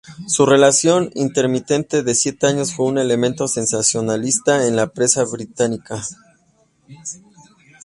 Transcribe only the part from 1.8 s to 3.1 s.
de siete años fue un